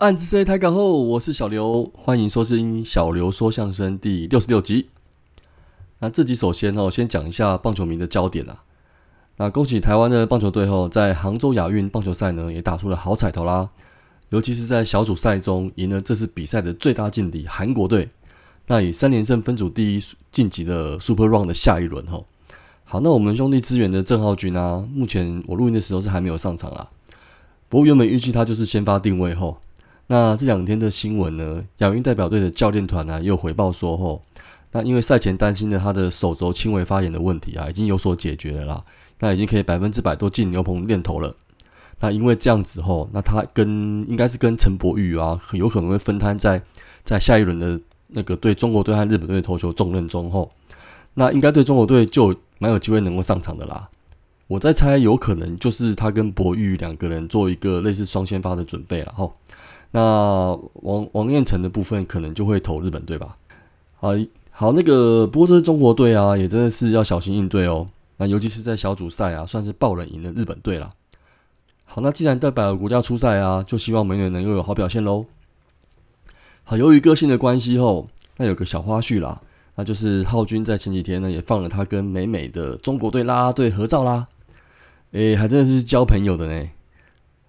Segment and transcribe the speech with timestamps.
[0.00, 4.88] 暗之 C 台港后，我是小刘，欢迎收听小刘说相声第六十六集。
[5.98, 8.62] 那这集首先哦，先讲一下棒球迷的焦点啦。
[9.36, 13.68] 那恭喜台湾的棒球队后，在杭州亚运棒球赛呢，也打出了好彩头啦。
[14.30, 18.08] 尤其是在小组赛中赢了这次比赛的最大劲敌韩国队，
[18.68, 22.24] 那以三连胜分组第一晋级的 Super Run 的下一轮吼。
[22.84, 26.88] 好，那我们兄弟支援的郑浩君啊，目前我录音的时候是还没有上场啦。
[27.68, 29.58] 不过原本预计他就是先发定位后。
[30.12, 31.64] 那这两天的新闻呢？
[31.78, 34.20] 亚运代表队的教练团呢又回报说，吼，
[34.72, 38.84] 那因为赛前担心的他的手肘轻微发炎的问题啊，已经有所解决了啦。
[39.20, 41.36] 那已经可以百分之百都进牛棚练头了。
[42.00, 46.60] 那因为这样子后，那他跟应该是跟陈柏宇啊，很有可能会分摊在
[47.04, 50.50] 在下一轮的那个对中国队和日本队投球重任中后，
[51.14, 53.88] 那应该对中国队就蛮有机会能够上场的啦。
[54.48, 59.32] 我在猜，有可能就是他跟博玉两个人做一个类似双先发的准备了吼。
[59.92, 63.34] 那王王彦成的部分可能就会投日本队吧。
[63.96, 64.10] 好，
[64.50, 67.86] 好，那个不过这是中国队啊，也真的是要小心应对哦。
[68.18, 70.90] 那尤其是在小组赛啊，算是爆冷赢了日本队了。
[71.84, 75.24] 好，那既然代表国家出赛啊，就希望美女能够有好表现喽。
[76.62, 79.40] 好，由于个性的关系后，那有个小花絮啦，
[79.74, 84.28] 那就是浩军在前几天呢也放了他跟美美的中国队啦啦队合照啦。
[85.12, 86.70] 诶，还真的是交朋友的呢。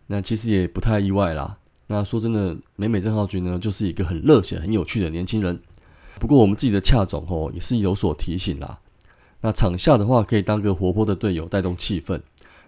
[0.07, 1.57] 那其实也不太意外啦。
[1.91, 5.59] 那说真的，美美郑浩君呢，就是一个很热血、很有趣的年轻人。
[6.19, 8.79] 不过我们自己的恰总哦，也是有所提醒啦。
[9.41, 12.21] 那场下的话，可以当个活泼的队友，带动气氛。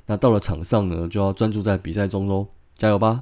[0.07, 3.21] 那到了场上呢，就要专注在比赛中喽，加油吧！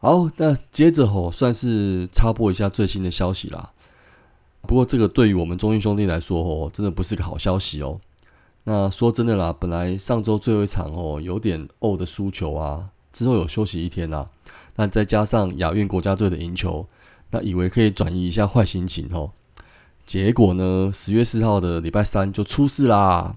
[0.00, 3.72] 好，那接着吼，算是插播一下最新的消息啦。
[4.62, 7.98] 不过这个对于我们中英兄弟来说哦，真的不是个好消息哦。
[8.64, 12.86] 那说真的啦，本来上周最后一场哦，有点呕的输球啊，
[13.18, 14.26] 之后有休息一天呐，
[14.76, 16.86] 那再加上亚运国家队的赢球，
[17.32, 19.32] 那以为可以转移一下坏心情哦，
[20.06, 23.34] 结果呢，十月四号的礼拜三就出事啦。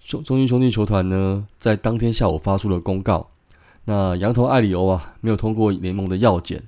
[0.00, 3.30] 兄中英兄弟球团呢，在当天下午发出了公告，
[3.84, 6.64] 那羊头艾里欧啊，没有通过联盟的药检，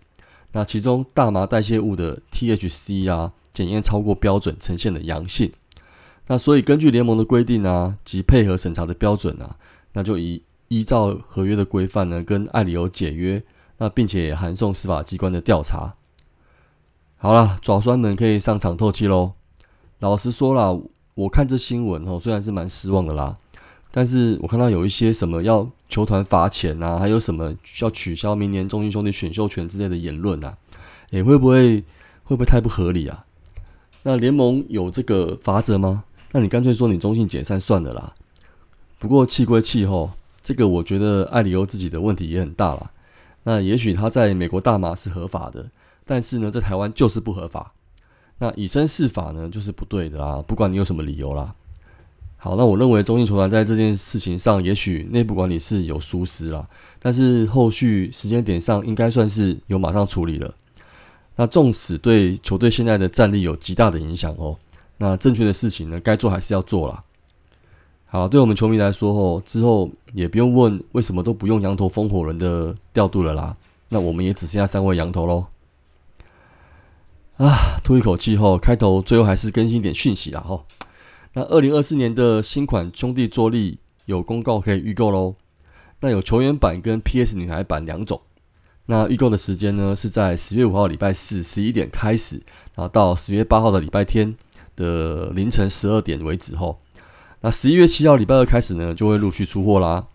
[0.53, 5.51] 那其中大麻代谢物的 THC 啊，检验超过标准，呈现了阳性。
[6.29, 9.57] 那所以根据联盟的规定啊，及配合审查的标准啊，
[9.95, 13.45] 那就以依照合约的规范呢，跟艾里欧解约，
[13.77, 15.93] 那并且函送司法机关的调查。
[17.19, 19.35] 好了，爪酸们可以上场透气喽。
[19.99, 20.83] 老实说了，
[21.15, 23.37] 我看这新闻哦，虽然是蛮失望的啦，
[23.91, 30.57] 但是我看到有一些什么要球团罚钱啊，还有什么要取消明年中英兄弟选秀权之类的言论啊，
[31.11, 31.85] 诶，会不会
[32.25, 33.21] 会不会太不合理啊？
[34.05, 36.05] 那联盟有这个法则吗？
[36.33, 38.15] 那你干脆说你中信解散算了啦。
[38.99, 40.13] 不过气归气吼，
[40.43, 42.91] 这个我觉得艾里欧自己的问题也很大啦。
[43.45, 45.71] 那也许他在美国大麻是合法的，
[46.05, 47.73] 但是呢，在台湾就是不合法。
[48.39, 50.43] 那以身试法呢，就是不对的啦。
[50.47, 51.53] 不管你有什么理由啦。
[52.37, 56.67] 好，那我认为中信球团在这件事情上，也许内部管理是有疏失啦，
[56.99, 60.53] 但是后续时间点上应该算是有马上处理了。
[61.37, 64.57] 那纵使对球队现在的战力有极大的影响哦。
[64.99, 67.01] 那正确的事情呢，该做还是要做啦。
[68.13, 73.57] 好，对我们球迷来说，哦，之后也不用问为什么都不用羊头烽火人的调度了啦。
[73.89, 75.47] 那我们也只剩下三位羊头喽。
[77.39, 80.67] 啊，吐一口气后，开头最后还是更新一点讯息啦，吼。
[81.33, 85.35] 那二零二四年的新款兄弟桌历有公告可以预购喽。
[86.01, 88.21] 那有球员版跟 PS 女孩版两种。
[88.85, 92.43] 那预购的时间呢，是在十月五号礼拜四十一点开始，
[92.75, 94.37] 然后到十月八号的礼拜天。
[94.75, 96.81] 的凌晨十二点为止后，
[97.43, 100.07] 那十一月七号礼拜二开始呢，就会陆续出货啦。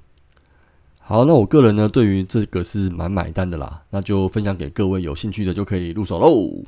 [1.00, 6.66] 好，那我个人呢，对于这个是蛮买单的啦，那就分享给各位有兴趣的就可以入手喽。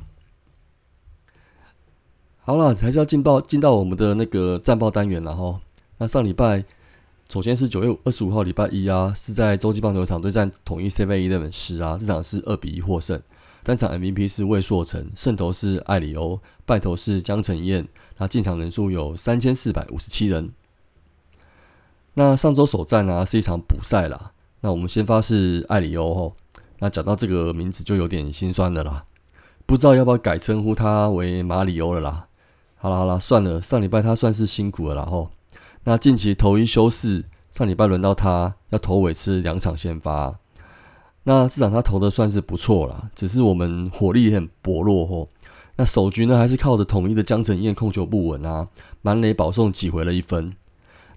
[2.38, 5.60] 好了，还是要进报进到我们的那个战报单元了哈。
[5.98, 6.64] 那上礼拜。
[7.32, 13.22] 首先是九月二十五号礼拜一啊，是在洲际棒球场对战统一 Seven Eleven 十啊，这场是二比一获胜。
[13.62, 17.86] 单场 MVP 是魏硕成，胜投是艾里欧，败投是江承燕。
[18.18, 20.50] 那进场人数有三千四百五十七人。
[22.14, 24.32] 那上周首战呢是一场补赛啦。
[24.62, 26.34] 那我们先发是艾里欧吼。
[26.80, 29.04] 那讲到这个名字就有点心酸的啦，
[29.66, 32.24] 不知道要不要改称呼他为马里欧了啦。
[32.74, 35.30] 好了好了，算了，上礼拜他算是辛苦了啦吼。
[35.84, 40.38] 那近期投一休四，上礼拜轮到他要投尾吃两场先发，
[41.24, 45.28] 那这场他投的算是不错啦，只是我们火力也很薄弱吼。
[45.76, 48.68] 那首局呢还是靠着统一的江承燕控球不稳啊，
[49.00, 50.52] 满垒保送挤回了一分。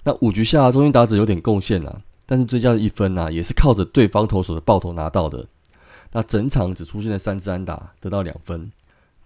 [0.05, 5.47] 那五局下中心打者有点贡献啊，但是追加的一分啊也是靠着对方投手的爆头拿到的。
[6.13, 8.71] 那整场只出现了三支安打，得到两分，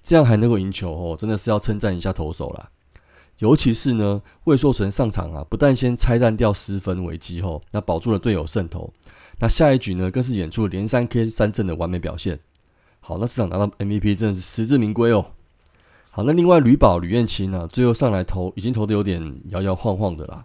[0.01, 2.69] 这样还能够赢球哦，真的是要称赞一下投手了。
[3.39, 8.91] 尤其是呢，魏硕成上场啊，不但先拆弹掉失分危机后，那保住了队友胜投，
[9.39, 12.39] 那下一局呢，更是演出了连三 K 三振的完美表现。
[12.99, 15.33] 好，那这场拿到 MVP 真的是实至名归哦。
[16.09, 20.43] 好，那另外吕宝吕彦青呢，最后上来投已经投的有点摇摇晃晃的啦，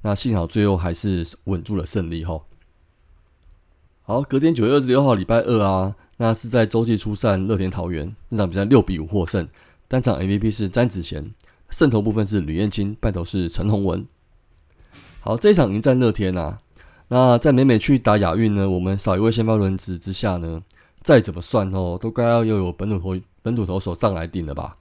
[0.00, 2.46] 那幸好最后还是稳住了胜利吼。
[4.00, 9.46] 好，隔天九月二十六号礼拜二啊，那是在洲际出战乐天桃园那场比赛六比五获胜，
[9.86, 11.26] 单场 MVP 是詹子贤。
[11.70, 14.06] 胜投部分是吕彦青，败投是陈宏文。
[15.20, 16.58] 好，这一场迎战乐天啊，
[17.08, 20.60] 那在美美去打亚运呢，我们少一位先发轮值之下呢，
[21.02, 24.74] 再怎么算哦，都该要又有本土投本土投手上来顶了吧？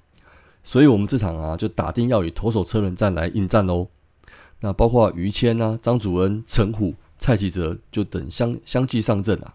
[0.61, 3.87] 所以，我们这场啊，就打定要以投手车轮战来应战喽。
[4.59, 9.53] 那包括于谦啊、张祖恩、陈虎、蔡启哲，就等相相继上阵啊。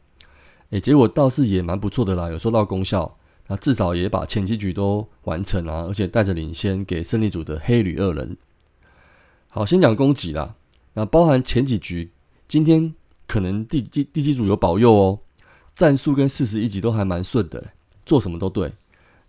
[0.70, 3.16] 诶，结果倒是也蛮不错的啦，有收到功效。
[3.46, 8.36] 那至少也把前几局都完成啊，而且带着领先给胜利组的黑旅二人。
[9.48, 10.54] 好，先讲攻击啦。
[10.94, 12.12] 那包含前几局，
[12.48, 12.94] 今天
[13.26, 15.18] 可能第第第几组有保佑哦，
[15.74, 17.72] 战术跟四十一局都还蛮顺的，
[18.06, 18.72] 做什么都对。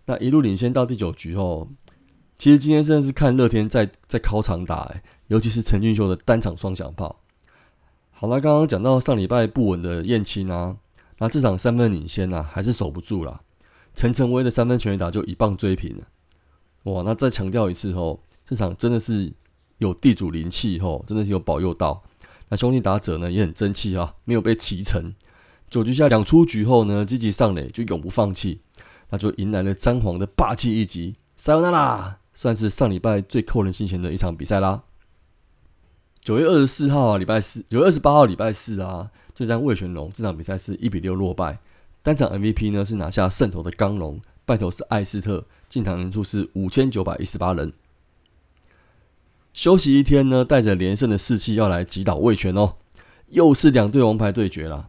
[0.06, 1.68] 那一路领先到第九局后，
[2.38, 4.94] 其实今天真的是看乐天在在考场打，
[5.26, 7.20] 尤其是陈俊秀的单场双响炮。
[8.10, 10.76] 好了，刚刚讲到上礼拜不稳的燕青啊，
[11.18, 13.40] 那这场三分领先啊，还是守不住了。
[13.96, 16.02] 陈晨威的三分全垒打就一棒追平了，
[16.84, 17.02] 哇！
[17.02, 19.32] 那再强调一次吼，这场真的是
[19.78, 22.04] 有地主灵气吼，真的是有保佑到。
[22.50, 25.14] 那兄弟打者呢也很争气啊，没有被骑成。
[25.70, 28.60] 九局下两出局后呢，积极上垒就永不放弃，
[29.08, 34.82] 那就迎来了詹皇的霸气一击，塞欧纳拉，算是上礼拜最扣人心弦的一场比赛啦。
[36.20, 41.58] 九月二十四号啊，礼拜四；九月二十八号礼拜四啊，就战魏全龙，这场比赛是一比六落败。
[42.06, 47.72] 单场 MVP 呢是拿下胜投的刚龙，败投是艾斯特，进场人数是五千九百一十八人。
[49.52, 52.76] 休息一天呢，带着连胜的士气要来击倒魏权哦，
[53.30, 54.84] 又是两队王牌对决啦，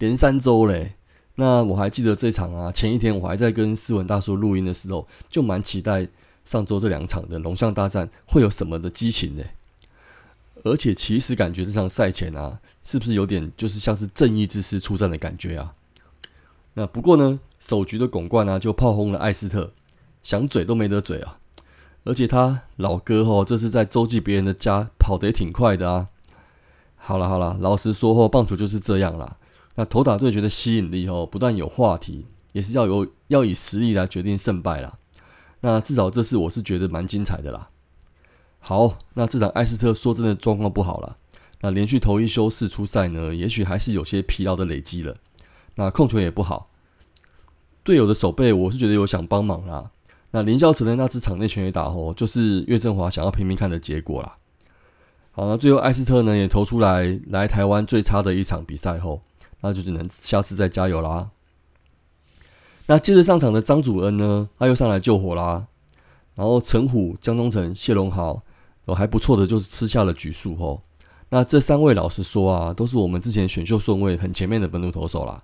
[0.00, 0.94] 连三周嘞。
[1.36, 6.08] 那我还记得这场啊，前一天我还在跟斯文大叔录音的时候，就蛮期待
[6.44, 9.44] 上周这两场的龙象大战会有什么的激情呢？
[10.64, 15.72] 而且其实感觉这场赛前啊，是不是有点就是像是正义之师出战的感觉啊？
[16.78, 19.72] 那不过呢，首局的拱冠啊，就炮轰了艾斯特，
[20.22, 21.38] 想嘴都没得嘴啊！
[22.04, 26.08] 而且他老哥吼，这是在周记别人的家跑得也挺快的啊。
[26.96, 29.38] 好了好了，老实说吼，棒球就是这样啦。
[29.76, 34.96] 那投打对决的吸引力吼，不但有话题，也是要有要以实力来决定胜败啦。
[35.62, 37.70] 那至少这次我是觉得蛮精彩的啦。
[38.58, 41.16] 好，那这场艾斯特说真的状况不好了。
[41.62, 45.16] 那连续投一休四出赛呢，也许还是有些疲劳的累积了。
[45.76, 46.66] 那控球也不好，
[47.82, 49.90] 队友的手背我是觉得有想帮忙啦。
[50.32, 54.36] 那林孝成的那支场内全垒打吼，就是岳振华想要拼命看的结果啦。
[55.30, 59.20] 好，那最后艾斯特呢也投出来来台湾最差的一场比赛后，
[59.60, 61.30] 那就只能下次再加油啦。
[62.86, 65.66] 那接着上场的张祖恩呢，他又上来救火啦。
[66.34, 68.38] 然后陈虎、江中诚、谢龙豪，
[68.84, 70.80] 哦还不错的，就是吃下了局数哦。
[71.30, 75.42] 那这三位老实说啊，都是我们之前选秀顺位很前面的本土投手啦。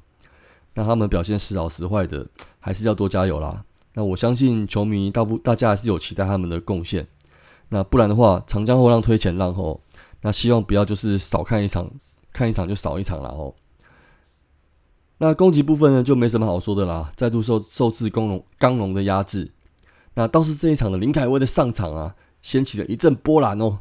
[0.75, 2.27] 那他们表现时好时坏的，
[2.59, 3.65] 还是要多加油啦。
[3.95, 7.07] 那我相信球迷大部大家还是有期待他们的贡献。
[7.69, 9.83] 那不然的话，长江后浪推前浪吼，
[10.23, 11.91] 那希望不要就是少看一场，
[12.33, 13.55] 看一场就少一场了哦。
[15.19, 19.53] 那攻击部分呢，就没什么好说的啦，再度受受制攻龙刚龙的压制。
[20.15, 23.79] 那倒是这一场的林凯威的上场啊，掀起了一阵波澜哦。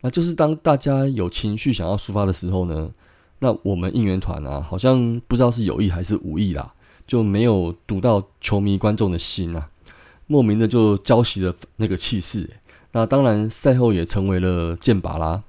[0.00, 2.90] 那就是当大家有情绪想要抒发的时候呢。
[3.40, 6.72] 那我们应援团啊，好像不知道是有意还是无意啦，
[7.06, 9.66] 就没有堵到球迷观众的心啊，
[10.26, 12.50] 莫名的就浇熄了那个气势。
[12.92, 15.42] 那当然赛后也成为了剑拔啦。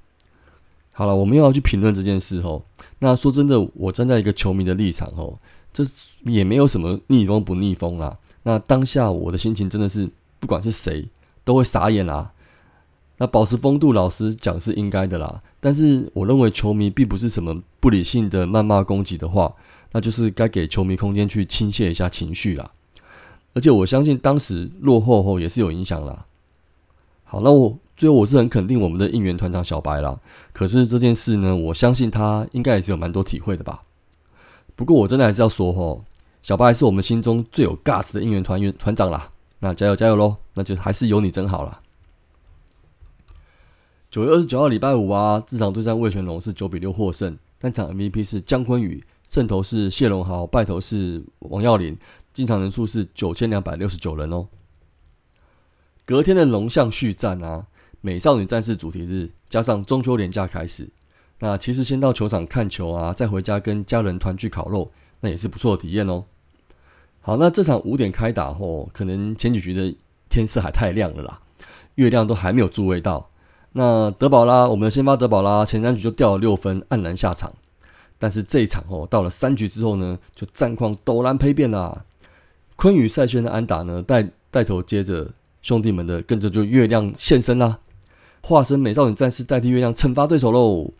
[0.92, 2.62] 好了，我们又要去评论这件事哦。
[2.98, 5.38] 那说真的，我站在一个球迷的立场哦，
[5.72, 5.84] 这
[6.24, 8.16] 也没有什么逆风不逆风啦。
[8.42, 10.08] 那当下我的心情真的是，
[10.40, 11.08] 不管是谁
[11.44, 12.32] 都会傻眼啦。
[13.18, 15.42] 那保持风度，老实讲是应该的啦。
[15.60, 19.54] 但是我认为球迷并不是什么不理性的谩骂攻击的话，
[19.92, 22.72] 那就是该给球迷空间去倾泻一下情绪啦。
[23.54, 26.26] 而且我相信当时落后后也是有影响啦。
[27.22, 30.18] 好，那我最后我是很肯定我们的应援团长小白啦。
[30.52, 33.82] 可是这件事呢，我相信他应该也是有蛮多体会的吧。
[34.74, 36.02] 不过我真的还是要说吼，
[36.42, 39.30] 小白是我们心中最有 gas 的应援团员团长啦。
[39.60, 40.34] 那加油加油喽！
[40.54, 41.78] 那就还是有你真好了。
[44.10, 51.96] 九月二十九号礼拜五啊，这场对战魏全龙是九比六获胜，单场 MVP 是姜昆宇，胜投是谢龙豪，败投是王耀林，
[52.32, 54.46] 进场人数是九千两百六十九人哦。
[56.04, 57.66] 隔天的龙象续战啊，
[58.00, 60.90] 美少女战士主题日加上中秋连假开始，
[61.40, 66.26] 那其实先到球场看球啊，再回家跟家人团聚烤肉，那也是不错的体验哦。
[67.20, 69.92] 好，那这场五点开打后，可能前几局的
[70.28, 71.40] 天色还太亮了啦，
[71.96, 73.28] 月亮都还没有注位到。
[73.78, 77.52] 那德保拉，我们先发德保拉前三局就掉了六分，黯然下场。
[78.18, 82.06] 但是这一场哦，到了三局之后呢，就战况陡然丕变啦。
[82.74, 85.30] 昆宇赛轩的安打呢，带带头接着
[85.60, 87.78] 兄弟们的跟着就月亮现身啦，
[88.42, 90.94] 化身美少女战士代替月亮惩罚对手喽。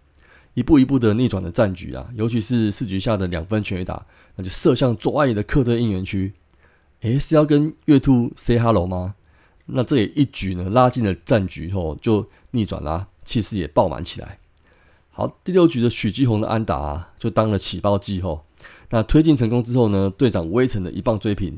[0.53, 4.05] 一步一步的逆转的战局啊，尤其是四局下的两分全垒打，
[4.35, 6.35] 那就射向左外野的克特应援区。
[7.01, 9.15] 诶，是要跟月兔 say hello 吗？
[9.67, 14.39] 那这也一举呢拉近了战局后就逆转啦，气势也爆满起来。
[15.11, 18.43] 好，第六局的许基宏的安打，就当了起爆剂后，
[18.91, 21.57] 那推进成功之后呢，队长威城的一棒追平。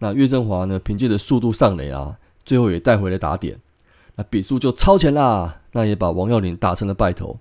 [0.00, 3.58] 那岳振华呢，凭借着速度上垒啊，最后也带回了打点，
[4.16, 5.60] 那比数就超前啦。
[5.72, 7.38] 那也把王耀林打成了败投。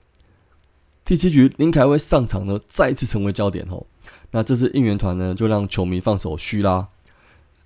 [1.03, 3.87] 第七局，林凯威上场呢，再次成为焦点吼。
[4.31, 6.87] 那这次应援团呢，就让球迷放手虚啦。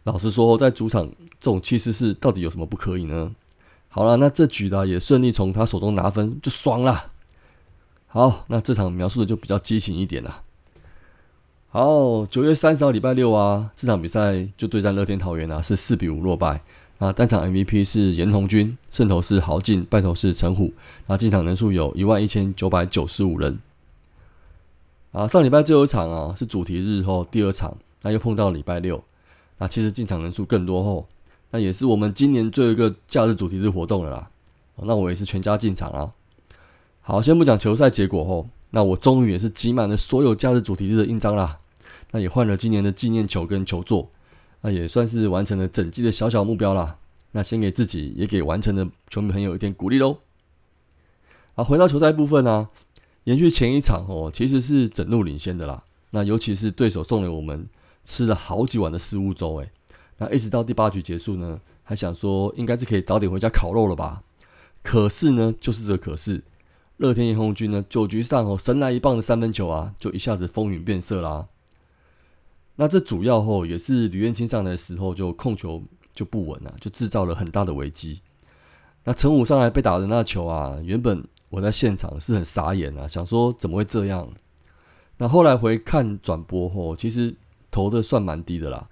[0.04, 3.34] 老实说，在主场这种气势是到底有什么不可以呢？
[3.88, 7.06] 好了，那这局呢也顺利从他手中拿分，就爽了。
[8.08, 10.42] 好，那这场描述的就比较激情一点了。
[11.70, 16.62] 好，九月三十号礼拜六啊，这场比赛就对战乐天桃园啊，是四比五落败。
[17.00, 20.74] 那单场 MVP 是严红军，胜投是豪进，败投是陈虎。
[21.08, 23.58] 那进场人数有一万一千九百九十五人。
[25.12, 29.04] 啊，上礼拜最后一场啊是主题日后第二场，那又碰到礼拜六。
[29.64, 31.08] 那其实进场人数更多后，
[31.52, 34.28] 那也是我们今年最后一个假日主题日活动了啦。
[34.76, 36.12] 那我也是全家进场啊。
[37.00, 41.60] 好，先不讲球赛结果后，那我终于也是集满了所有假日主题日的印章啦。
[42.12, 44.10] 那也换了今年的纪念球跟球座。
[44.64, 46.98] 那也算是完成了整季的小小目标啦。
[47.32, 50.18] 那先给自己，也给完成的球迷朋友一点鼓励喽。
[51.56, 52.68] 啊，回到球赛部分呢，
[53.24, 55.86] 延续前一场哦，其实是整路领先的啦。
[56.10, 57.66] 那尤其是对手送了我们
[58.04, 59.72] 吃了好几碗的食物粥，诶，
[60.18, 64.22] 那一直到第八局结束呢，还想说应该是可以早点回家烤肉了吧。
[64.82, 66.44] 可是呢，就是这可是，
[66.98, 71.48] 乐天炎红军呢九局上哦神来一棒的三分球啊，就一下子风云变色啦。
[72.76, 75.84] 那这主要后也是吕彦青上来的时候就控球
[76.14, 78.22] 就不稳了，就制造了很大的危机。
[79.06, 84.28] 那陈武上来被打的那球啊，原本我在现场是很傻眼啊，想说怎么会这样？
[85.18, 87.36] 那后来回看转播后，其实
[87.74, 88.86] 投的算蛮低的啦。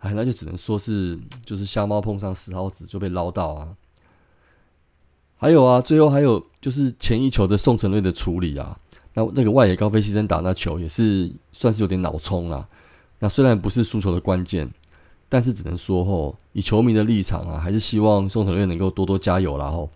[0.00, 3.76] 哎，那就只能说是 就是瞎猫碰上死耗子就被捞到啊。
[5.36, 8.76] 还有啊，最后还有就是前一球的宋承瑞的处理啊，
[9.14, 12.68] 那那个外野高飞牺牲打那球也是算是有点脑冲啦。
[13.20, 14.68] 那虽然不是输球的关键，
[15.28, 19.88] 但是只能说吼，以球迷的立场啊，还是希望宋承瑞能够多多加油啦吼。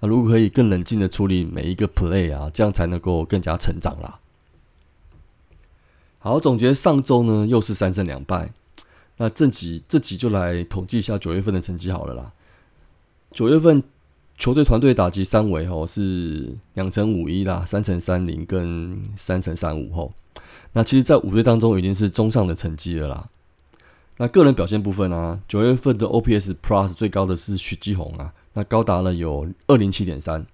[0.00, 4.18] 那如果可以更冷静的处理每一个 play 啊，这样才能够更加成长啦。
[6.24, 8.52] 好，总结上周呢，又是三胜两败。
[9.16, 12.32] 那这集这集就来统计一下九月份的成绩好了啦。
[13.32, 13.82] 九月份
[14.38, 20.12] 球队团队打击三围吼是两成五一啦，三成三零跟三成三五吼。
[20.74, 23.26] 那其实，在五队当中已经是中上的成绩了啦。
[24.18, 30.46] 那个人表现部分啊，九月份的 OPS Plus 最高的是许继宏啊，那高达了有二零七点三。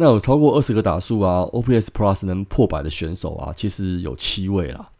[0.00, 4.90] 那有超过二十个打数啊，OPS Plus 能破百的选手啊，其实有七位啦。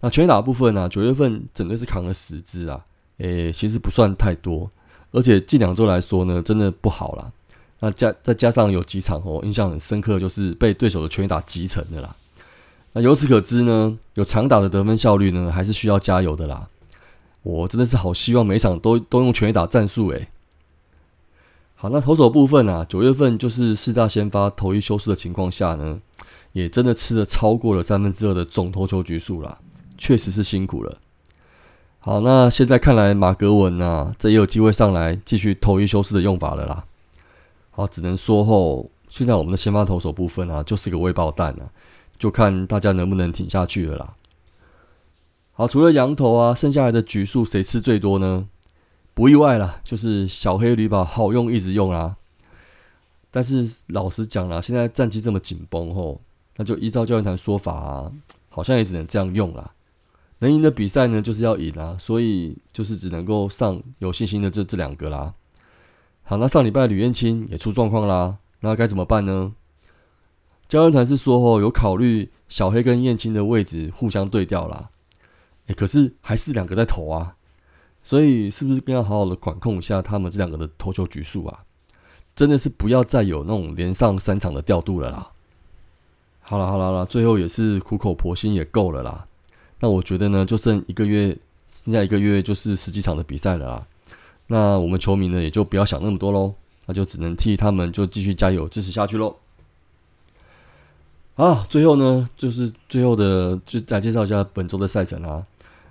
[0.00, 2.86] 那全打部分呢，九月份整队是扛了十支啊，
[3.18, 4.70] 诶，其实不算太多，
[5.10, 7.30] 而且近两周来说呢，真的不好啦。
[7.80, 12.16] 那加再加上有几场哦，印象很深刻，就是被对手的全打击沉的啦。
[12.94, 16.66] 那由此可知呢，有长打的得分效率呢，还是需要加油的啦。
[17.42, 20.26] 我真的是好希望每场都都用全垒打战术诶。
[21.78, 25.98] 好，那投手部分啊，九月份就是四大先发投一休四的情况下呢，
[26.52, 29.58] 也真的吃了超过了三分之二的总投球局数啦，
[29.98, 30.96] 确实是辛苦了。
[31.98, 36.84] 好，那现在看来马格文啊，这也有机会上来继续投一休四的用法了啦。
[37.70, 41.68] 好，只能说后现在我们的先发投手部分啊，就是个未爆弹啊。
[42.18, 44.14] 就看大家能不能挺下去了啦。
[45.52, 48.44] 好，除了羊头啊，剩下来的局数谁吃最多呢？
[49.16, 52.18] 不意外啦，就是小黑驴吧，好用一直用啊。
[53.30, 56.20] 但是老实讲啦，现在战绩这么紧绷吼，
[56.56, 58.12] 那就依照教练团说法啊，
[58.50, 59.72] 好像也只能这样用啦。
[60.40, 65.32] 能赢的比赛呢，就是要赢啊，所以就是只能够上有信心的这这两个啦。
[66.22, 69.54] 好，那上礼拜吕彦青也出状况啦，那该怎么办呢？
[70.68, 74.90] 教练团是说吼，有考虑小黑跟燕青的位置互相对调啦。
[75.68, 77.35] 诶，可是还是两个在投啊，
[78.06, 81.64] 所以是不是更要好好的管控一下他们这两个的投球局数啊？
[82.36, 85.32] 真的是不要再有那种连上三场的调度了啦。
[86.38, 89.24] 好了好了啦，最后也是苦口婆心也够了啦。
[89.80, 91.36] 那我觉得呢，就剩一个月，
[91.68, 93.86] 剩下一个月就是十几场的比赛了啦。
[94.46, 96.52] 那我们球迷呢，也就不要想那么多喽，
[96.86, 99.34] 那就只能替他们就继续加油支持下去喽。
[101.34, 105.44] 啊，最后呢，就是最后的就再介绍一下本周的赛程啊。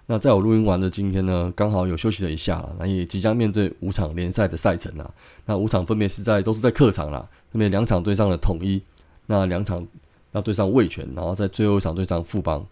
[0.07, 5.11] 那在我录音完的今天呢，刚好有休息了一下了，那也即将面对五场联赛的赛程啊。
[5.45, 8.81] 那五场分别是在都是在客场啦，分别两场对上了统一，
[9.25, 9.87] 那两场
[10.33, 12.63] 要对上味全，然后在最后一场对上富邦。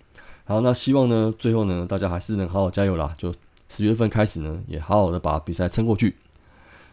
[0.45, 3.15] 好，那希望呢，最后呢，大家还是能好好加油啦。
[3.17, 3.33] 就
[3.67, 6.15] 十月份开始呢，也好好的把比赛撑过去。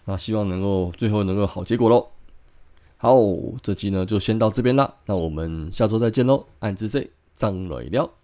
[0.07, 2.07] 那希望能够最后能够好结果喽。
[2.97, 3.15] 好，
[3.61, 6.47] 这期呢就先到这边啦，那我们下周再见喽。
[6.61, 8.20] 暗之 C 张磊聊。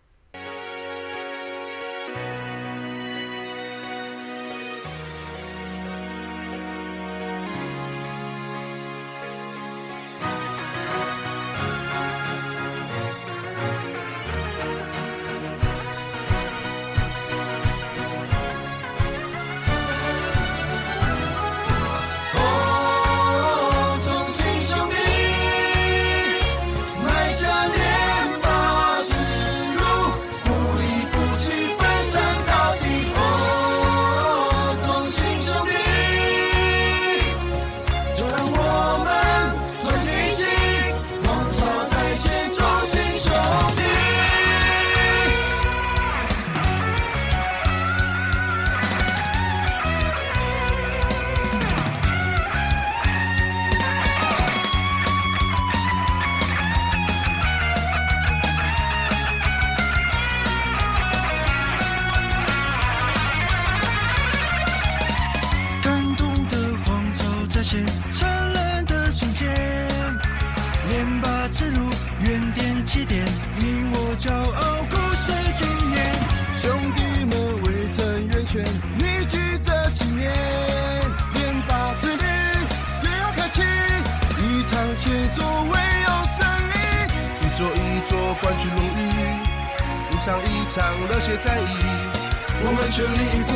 [92.90, 93.50] 全力以赴，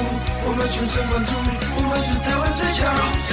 [0.45, 1.33] 我们全神贯注，
[1.77, 3.30] 我们是台湾最强。